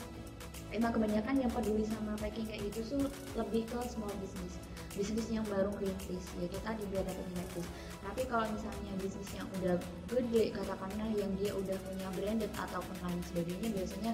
emang 0.76 0.92
kebanyakan 0.92 1.36
yang 1.40 1.52
peduli 1.52 1.88
sama 1.88 2.14
packing 2.20 2.46
kayak 2.46 2.62
gitu 2.70 2.80
tuh 2.96 3.04
lebih 3.40 3.64
ke 3.66 3.80
small 3.88 4.12
business. 4.20 4.60
Bisnis 4.96 5.28
yang 5.28 5.44
baru 5.52 5.76
rintis 5.76 6.24
ya 6.40 6.48
kita 6.48 6.72
biar 6.88 7.04
dapat 7.04 7.28
plus 7.52 7.68
tapi 8.00 8.22
kalau 8.32 8.48
misalnya 8.48 8.96
bisnis 8.96 9.28
yang 9.36 9.48
udah 9.60 9.76
gede 10.08 10.56
katakanlah 10.56 11.10
yang 11.12 11.32
dia 11.36 11.52
udah 11.52 11.76
punya 11.84 12.08
branded 12.16 12.52
ataupun 12.56 12.96
lain 13.04 13.20
sebagainya 13.28 13.70
biasanya 13.76 14.14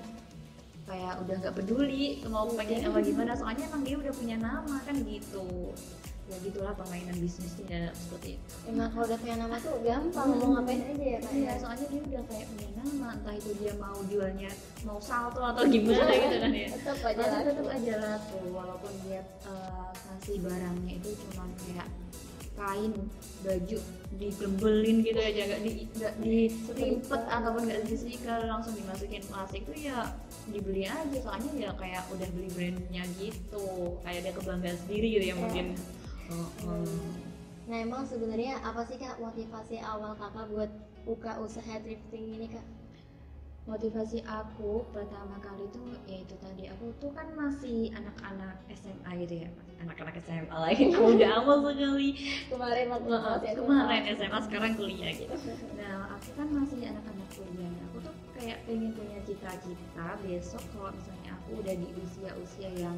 kayak 0.89 1.13
udah 1.21 1.35
nggak 1.37 1.55
peduli 1.55 2.25
mau 2.25 2.49
pengen 2.57 2.89
apa 2.89 2.99
gimana. 3.05 3.31
Soalnya 3.37 3.69
emang 3.69 3.85
dia 3.85 3.95
udah 4.01 4.13
punya 4.17 4.37
nama 4.41 4.75
kan 4.81 4.95
gitu 5.05 5.69
ya 6.29 6.37
gitulah 6.45 6.73
permainan 6.77 7.15
bisnisnya. 7.17 7.91
Seperti 7.95 8.37
itu. 8.37 8.53
Emang 8.69 8.89
kalau 8.93 9.05
udah 9.09 9.19
punya 9.19 9.35
nama 9.41 9.55
tuh 9.57 9.75
gampang 9.81 10.29
mau 10.37 10.47
ngapain 10.59 10.81
aja 10.85 11.05
ya 11.05 11.19
kak 11.21 11.33
iya 11.33 11.53
soalnya 11.57 11.85
dia 11.89 12.01
udah 12.01 12.23
kayak 12.29 12.45
punya 12.53 12.69
nama 12.77 13.07
entah 13.17 13.35
itu 13.35 13.51
dia 13.59 13.73
mau 13.77 13.97
jualnya 14.07 14.51
mau 14.85 14.99
salto 15.01 15.41
atau 15.41 15.63
gimana 15.67 16.11
gitu 16.11 16.37
kan 16.39 16.51
ya. 16.53 16.67
tetap 16.73 16.97
aja 17.05 17.23
laku. 17.25 17.45
tetap 17.49 17.67
aja 17.69 17.93
laku 17.99 18.39
walaupun 18.53 18.93
dia 19.05 19.21
uh, 19.45 19.89
kasih 19.93 20.37
barangnya 20.41 20.93
itu 20.97 21.09
cuma 21.27 21.43
kayak 21.65 21.87
kain 22.51 22.93
baju 23.41 23.77
digembelin 24.21 24.97
gitu 25.01 25.17
aja 25.17 25.41
nggak 25.49 25.61
di 25.65 25.71
nggak 25.97 26.13
dilipat 26.21 27.21
ataupun 27.25 27.61
nggak 27.65 27.81
disikel 27.89 28.39
langsung 28.45 28.77
dimasukin 28.77 29.23
plastik 29.25 29.65
tuh 29.65 29.73
ya 29.73 30.13
dibeli 30.51 30.85
aja. 30.85 31.17
Soalnya 31.23 31.51
ya 31.57 31.71
kayak 31.73 32.05
udah 32.11 32.27
beli 32.37 32.49
brandnya 32.53 33.03
gitu 33.17 33.97
kayak 34.05 34.27
ada 34.27 34.31
kebanggaan 34.37 34.77
sendiri 34.85 35.07
gitu 35.17 35.25
ya 35.31 35.35
mungkin 35.39 35.73
nah 37.69 37.77
emang 37.77 38.03
sebenarnya 38.03 38.59
apa 38.65 38.83
sih 38.83 38.99
kak 38.99 39.21
motivasi 39.21 39.79
awal 39.79 40.17
kakak 40.17 40.49
buat 40.51 40.71
buka 41.07 41.39
usaha 41.39 41.79
thrifting 41.79 42.35
ini 42.35 42.47
kak? 42.51 42.65
Motivasi 43.69 44.25
aku 44.25 44.83
pertama 44.89 45.37
kali 45.39 45.69
tuh 45.69 45.95
yaitu 46.09 46.33
tadi 46.41 46.67
aku 46.67 46.91
tuh 46.97 47.13
kan 47.13 47.29
masih 47.37 47.93
anak-anak 47.93 48.57
SMA 48.73 49.11
gitu 49.23 49.45
ya 49.45 49.49
anak-anak 49.81 50.15
SMA 50.21 50.57
lagi 50.57 50.83
udah 51.13 51.29
amal 51.41 51.57
sekali. 51.65 52.09
Kemarin 52.49 52.85
waktu 52.93 53.09
kemarin 53.57 54.03
SMA 54.13 54.39
sekarang 54.45 54.71
kuliah 54.77 55.11
gitu. 55.13 55.35
Nah 55.79 56.13
aku 56.17 56.29
kan 56.37 56.47
masih 56.53 56.79
anak-anak 56.85 57.29
kuliah. 57.33 57.71
Aku 57.89 57.97
tuh 58.05 58.13
kayak 58.37 58.57
pengen 58.69 58.93
punya 58.93 59.17
cita-cita 59.25 60.07
besok 60.21 60.63
kalau 60.73 60.93
misalnya 60.93 61.31
aku 61.37 61.49
udah 61.61 61.75
di 61.77 61.87
usia-usia 61.97 62.69
yang 62.77 62.97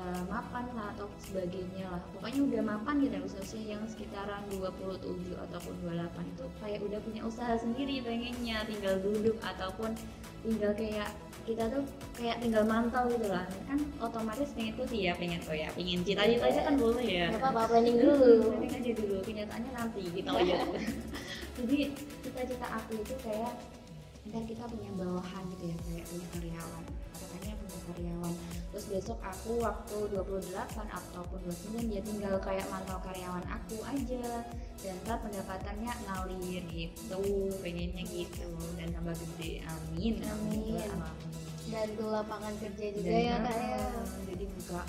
uh, 0.00 0.22
mapan 0.26 0.64
lah 0.72 0.96
atau 0.96 1.06
sebagainya 1.20 1.84
lah. 1.92 2.00
Pokoknya 2.16 2.40
udah 2.48 2.62
mapan 2.64 2.94
gitu 3.04 3.14
ya 3.14 3.22
usia-usia 3.22 3.62
yang 3.76 3.82
sekitaran 3.84 4.42
27 4.48 5.36
ataupun 5.36 5.74
28 5.84 6.32
itu. 6.32 6.44
Kayak 6.64 6.80
udah 6.88 7.00
punya 7.04 7.22
usaha 7.28 7.54
sendiri 7.60 8.00
pengennya 8.00 8.64
tinggal 8.64 8.96
duduk 9.04 9.36
ataupun 9.44 9.92
tinggal 10.40 10.72
kayak 10.72 11.12
kita 11.44 11.64
tuh 11.72 11.82
kayak 12.16 12.36
tinggal 12.40 12.64
mantau 12.64 13.04
gitu 13.12 13.28
lah. 13.28 13.44
Kan 13.68 13.78
otomatis 14.00 14.48
pengen 14.56 14.74
tuh 14.76 14.86
sih 14.88 15.08
ya 15.08 15.12
pengen 15.16 15.40
tuh 15.44 15.56
ya 15.56 15.68
pengen 15.76 16.00
cita-cita 16.00 16.44
aja 16.48 16.60
kan 16.64 16.74
boleh 16.80 17.06
ya. 17.06 17.26
Nggak 17.32 17.42
apa-apa 17.44 17.62
planning 17.76 17.96
dulu. 18.00 18.32
Planning 18.50 18.72
aja 18.72 18.90
dulu 18.96 19.16
kenyataannya 19.24 19.72
nanti 19.76 20.02
gitu 20.08 20.30
aja. 20.32 20.56
Jadi 21.60 21.78
cita-cita 22.24 22.66
aku 22.72 22.96
itu 22.96 23.14
kayak 23.20 23.52
ntar 24.28 24.42
kita 24.44 24.64
punya 24.68 24.90
bawahan 24.94 25.42
gitu 25.56 25.64
ya 25.72 25.76
kayak 25.80 26.04
punya 26.06 26.26
karyawan. 26.36 26.84
Katanya 27.16 27.54
punya 27.56 27.78
karyawan. 27.88 28.34
Terus 28.70 28.84
besok 28.86 29.18
aku 29.20 29.52
waktu 29.58 29.96
28 30.12 30.52
ataupun 30.86 31.38
29 31.48 31.88
ya 31.88 32.00
tinggal 32.04 32.34
kayak 32.38 32.66
mantau 32.68 33.00
karyawan 33.00 33.44
aku 33.48 33.76
aja. 33.82 34.44
Dan 34.80 34.94
ntar 35.04 35.18
pendapatannya 35.20 35.92
ngalir 36.04 36.62
gitu 36.68 37.22
pengennya 37.60 38.04
gitu. 38.06 38.48
Dan 38.76 38.88
tambah 38.92 39.16
gede 39.16 39.64
amin 39.64 40.14
Amin. 40.20 40.76
amin. 40.76 41.30
Dan 41.70 41.88
ke 41.94 42.02
lapangan 42.02 42.54
kerja 42.58 42.86
juga 42.92 43.10
Dan, 43.14 43.22
ya 43.24 43.36
kak 43.46 43.56
ya. 43.56 43.78
uh, 43.78 44.04
jadi 44.26 44.44
buka 44.58 44.80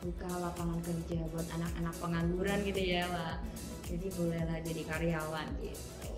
buka 0.00 0.30
lapangan 0.30 0.78
kerja 0.80 1.18
buat 1.28 1.48
anak-anak 1.52 1.94
pengangguran 2.00 2.58
gitu 2.64 2.80
ya 2.80 3.04
lah 3.10 3.36
jadi 3.84 4.06
bolehlah 4.14 4.58
jadi 4.62 4.82
karyawan 4.86 5.46
gitu. 5.60 6.08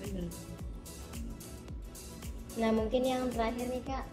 Bener 0.00 0.26
nah 2.54 2.70
mungkin 2.70 3.02
yang 3.02 3.26
terakhir 3.34 3.66
nih 3.66 3.82
kak 3.82 4.04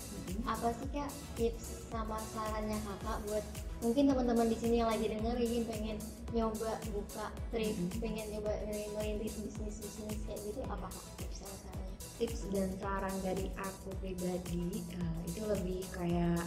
apa 0.50 0.74
sih 0.74 0.90
kak 0.90 1.10
tips 1.38 1.86
sama 1.94 2.18
sarannya 2.34 2.74
kakak 2.82 3.18
buat 3.30 3.46
mungkin 3.82 4.10
teman-teman 4.10 4.48
di 4.50 4.58
sini 4.58 4.76
yang 4.82 4.90
lagi 4.90 5.06
dengerin 5.10 5.64
pengen 5.70 5.98
nyoba 6.34 6.82
buka 6.90 7.30
thrift 7.54 7.78
Mhm. 7.78 8.02
pengen 8.02 8.26
nyoba 8.34 8.50
ngerintis 8.66 9.36
bisnis 9.38 9.78
bisnis 9.78 10.20
kayak 10.26 10.42
gitu 10.42 10.62
apa 10.66 10.90
kak 10.90 11.06
tips 11.22 11.38
sama 11.46 11.56
sarannya 11.62 11.96
tips 12.18 12.40
dan 12.50 12.70
saran 12.82 13.16
dari 13.22 13.48
aku 13.58 13.90
pribadi 14.02 14.82
uh, 14.98 15.20
itu 15.26 15.42
lebih 15.46 15.82
kayak 15.94 16.42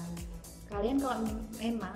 kalian 0.66 0.98
kalau 0.98 1.22
memang 1.62 1.94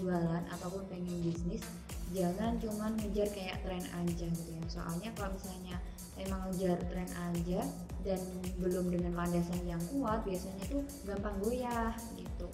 jualan 0.00 0.42
ataupun 0.48 0.82
pengen 0.88 1.20
bisnis 1.20 1.62
jangan 2.10 2.58
cuman 2.58 2.90
ngejar 2.98 3.28
kayak 3.30 3.62
tren 3.62 3.84
aja 3.86 4.26
gitu 4.26 4.50
ya. 4.50 4.64
Soalnya 4.66 5.10
kalau 5.14 5.30
misalnya 5.34 5.78
emang 6.18 6.40
ngejar 6.50 6.78
tren 6.90 7.06
aja 7.06 7.60
dan 8.02 8.20
belum 8.58 8.90
dengan 8.90 9.12
landasan 9.14 9.62
yang 9.62 9.82
kuat 9.94 10.26
biasanya 10.26 10.64
tuh 10.66 10.82
gampang 11.06 11.38
goyah 11.38 11.94
gitu. 12.18 12.46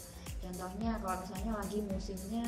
Contohnya 0.45 1.01
kalau 1.01 1.17
misalnya 1.25 1.53
lagi 1.57 1.79
musimnya 1.89 2.45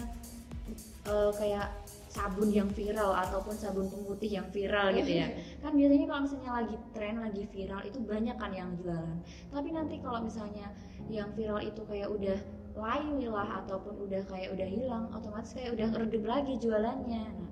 uh, 1.09 1.33
kayak 1.33 1.73
sabun 2.09 2.53
yang 2.53 2.69
viral 2.73 3.13
ataupun 3.17 3.57
sabun 3.57 3.89
pemutih 3.89 4.41
yang 4.41 4.49
viral 4.53 4.93
gitu 4.93 5.25
ya. 5.25 5.33
Kan 5.65 5.73
biasanya 5.77 6.07
kalau 6.13 6.23
misalnya 6.29 6.51
lagi 6.53 6.77
tren 6.93 7.15
lagi 7.25 7.43
viral 7.49 7.81
itu 7.89 7.99
banyak 8.05 8.37
kan 8.37 8.53
yang 8.53 8.71
jualan. 8.81 9.19
Tapi 9.49 9.69
nanti 9.73 9.97
kalau 10.05 10.21
misalnya 10.23 10.71
yang 11.09 11.33
viral 11.33 11.65
itu 11.65 11.83
kayak 11.89 12.09
udah 12.13 12.39
lain 12.79 13.21
lah 13.27 13.67
ataupun 13.67 14.07
udah 14.07 14.23
kayak 14.31 14.55
udah 14.55 14.69
hilang 14.71 15.05
otomatis 15.11 15.53
kayak 15.53 15.75
udah 15.75 15.89
redup 15.99 16.25
lagi 16.25 16.55
jualannya. 16.63 17.25
Nah 17.35 17.49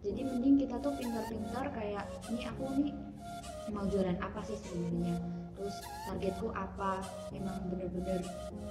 jadi 0.00 0.20
mending 0.24 0.56
kita 0.64 0.80
tuh 0.80 0.96
pintar-pintar 0.96 1.68
kayak 1.76 2.08
ini 2.32 2.48
aku 2.48 2.64
nih 2.80 2.94
mau 3.68 3.84
jualan 3.84 4.16
apa 4.16 4.40
sih 4.48 4.56
sebenarnya 4.56 5.39
terus 5.60 5.76
targetku 6.08 6.48
apa? 6.56 7.04
Emang 7.36 7.60
bener-bener 7.68 8.24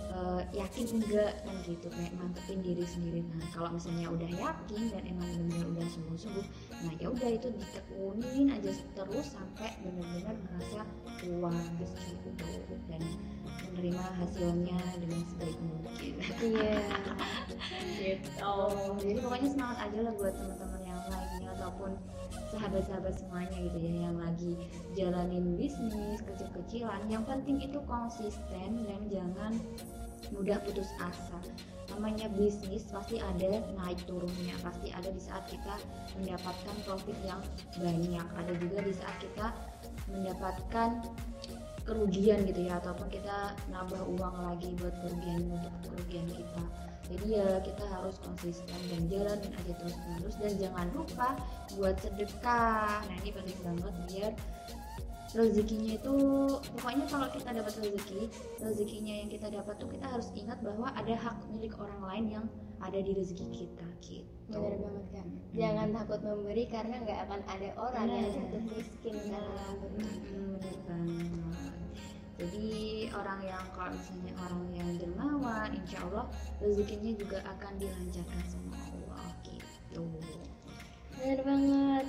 uh, 0.09 0.41
yakin 0.57 0.97
enggak 0.97 1.45
kan 1.45 1.55
gitu. 1.69 1.87
Kayak 1.93 2.17
mantepin 2.17 2.59
diri 2.65 2.85
sendiri. 2.89 3.21
Nah 3.29 3.45
kalau 3.53 3.69
misalnya 3.69 4.09
udah 4.09 4.29
yakin 4.33 4.81
dan 4.89 5.03
emang 5.05 5.29
bener-bener 5.37 5.65
udah 5.77 5.87
sungguh-sungguh 5.93 6.45
nah 6.79 6.93
ya 6.95 7.11
udah 7.11 7.29
itu 7.35 7.47
ditekunin 7.51 8.47
aja 8.55 8.71
terus 8.95 9.27
sampai 9.35 9.69
bener-bener 9.83 10.35
merasa 10.47 10.81
puas 11.19 11.91
gitu 12.09 12.29
dan 12.87 13.03
menerima 13.69 14.03
hasilnya 14.17 14.79
dengan 14.97 15.21
sebaik 15.29 15.57
mungkin. 15.61 16.13
Iya. 16.41 16.81
Gitu. 17.99 18.55
Jadi 19.03 19.19
pokoknya 19.19 19.49
semangat 19.51 19.77
aja 19.91 19.99
lah 20.07 20.13
buat 20.15 20.33
teman-teman 20.33 20.78
ataupun 21.69 21.93
sahabat-sahabat 22.49 23.13
semuanya 23.21 23.57
gitu 23.61 23.77
ya 23.77 24.09
yang 24.09 24.17
lagi 24.17 24.57
jalanin 24.97 25.53
bisnis 25.53 26.17
kecil-kecilan. 26.25 27.05
Yang 27.05 27.29
penting 27.29 27.61
itu 27.61 27.77
konsisten 27.85 28.89
dan 28.89 29.01
jangan 29.13 29.53
mudah 30.33 30.57
putus 30.65 30.89
asa. 30.97 31.37
Namanya 31.93 32.25
bisnis 32.33 32.89
pasti 32.89 33.21
ada 33.21 33.61
naik 33.77 34.01
turunnya. 34.09 34.57
Pasti 34.65 34.89
ada 34.89 35.13
di 35.13 35.21
saat 35.21 35.45
kita 35.45 35.77
mendapatkan 36.17 36.75
profit 36.89 37.17
yang 37.21 37.41
banyak. 37.77 38.25
Ada 38.41 38.53
juga 38.57 38.81
di 38.81 38.93
saat 38.97 39.15
kita 39.21 39.53
mendapatkan 40.09 41.05
kerugian 41.89 42.45
gitu 42.45 42.69
ya 42.69 42.77
ataupun 42.77 43.09
kita 43.09 43.57
nambah 43.73 44.05
uang 44.13 44.35
lagi 44.45 44.77
buat 44.77 44.93
kerugian 45.01 45.49
untuk 45.49 45.73
kerugian 45.89 46.29
kita. 46.29 46.63
Jadi 47.09 47.25
ya 47.41 47.57
kita 47.65 47.89
harus 47.89 48.21
konsisten 48.21 48.77
dan 48.93 49.09
jalanin 49.09 49.49
aja 49.49 49.73
terus 49.81 49.97
menerus 50.05 50.37
dan 50.37 50.53
jangan 50.61 50.87
lupa 50.93 51.33
buat 51.73 51.97
sedekah. 51.97 53.01
Nah 53.01 53.15
ini 53.25 53.33
penting 53.33 53.57
banget 53.65 53.93
biar 54.05 54.33
rezekinya 55.33 55.93
itu 55.93 56.15
pokoknya 56.73 57.05
kalau 57.05 57.27
kita 57.29 57.49
dapat 57.53 57.73
rezeki 57.77 58.21
rezekinya 58.65 59.13
yang 59.13 59.29
kita 59.29 59.47
dapat 59.53 59.77
tuh 59.77 59.89
kita 59.89 60.05
harus 60.09 60.29
ingat 60.33 60.57
bahwa 60.65 60.89
ada 60.89 61.13
hak 61.13 61.37
milik 61.53 61.77
orang 61.77 62.01
lain 62.01 62.25
yang 62.29 62.45
ada 62.81 62.97
di 62.97 63.13
rezeki 63.13 63.45
kita 63.53 63.87
gitu. 64.01 64.25
Benar 64.49 64.73
banget 64.81 65.05
kan 65.13 65.27
jangan 65.53 65.87
takut 65.93 66.19
memberi 66.25 66.63
karena 66.65 66.95
nggak 67.05 67.19
akan 67.29 67.41
ada 67.45 67.69
orang 67.77 68.07
yang 68.09 68.27
jatuh 68.33 68.63
miskin 68.73 69.15
karena 69.29 69.65
memberi 69.77 70.17
benar 70.25 70.77
banget 70.89 71.68
jadi 72.39 73.11
orang 73.11 73.39
yang 73.43 73.65
kalau 73.75 73.91
misalnya 73.91 74.31
orang 74.39 74.63
yang 74.71 74.89
dermawan 74.95 75.69
insya 75.75 75.99
Allah 76.07 76.25
rezekinya 76.63 77.11
juga 77.19 77.43
akan 77.43 77.71
dilancarkan 77.75 78.43
sama 78.47 78.79
Allah 78.79 79.27
gitu. 79.43 80.07
Benar 81.19 81.39
banget. 81.43 82.05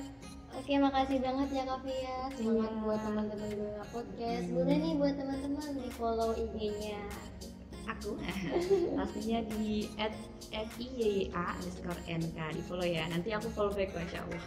Oke, 0.50 0.72
makasih 0.78 1.18
banget 1.22 1.48
ya 1.50 1.62
Kak 1.66 1.81
Fia. 1.83 2.18
Semangat 2.35 2.74
buat 2.83 3.00
teman-teman 3.02 3.50
gue 3.55 3.83
podcast. 3.90 4.46
Boleh 4.50 4.76
nih 4.78 4.94
buat 4.98 5.14
teman-teman 5.18 5.68
di 5.78 5.90
follow 5.94 6.31
IG-nya. 6.35 7.02
aku? 7.90 8.14
Pastinya 8.98 9.40
di 9.50 9.90
at 9.98 10.14
at 10.55 10.70
iya 10.78 11.26
underscore 11.35 12.02
nk 12.07 12.38
di 12.55 12.62
follow 12.70 12.87
ya. 12.87 13.02
Nanti 13.11 13.35
aku 13.35 13.50
follow 13.50 13.74
back 13.74 13.90
masya 13.94 14.22
Allah. 14.22 14.44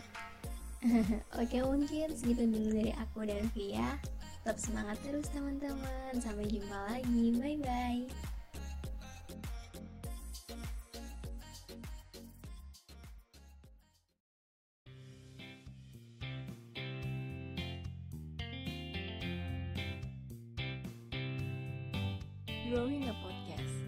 Oke 1.43 1.58
mungkin 1.63 2.08
segitu 2.12 2.43
dulu 2.47 2.69
dari 2.71 2.91
aku 2.99 3.23
dan 3.23 3.47
Via 3.55 3.99
Tetap 4.43 4.60
semangat 4.60 4.99
terus 5.08 5.23
teman-teman. 5.32 6.19
Sampai 6.19 6.43
jumpa 6.51 6.75
lagi. 6.91 7.32
Bye 7.39 7.63
bye 7.63 8.03
Growing 22.67 23.08
a 23.08 23.15
Podcast. 23.23 23.79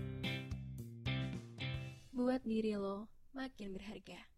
Buat 2.15 2.47
diri 2.47 2.79
lo 2.79 3.11
makin 3.35 3.75
berharga 3.75 4.34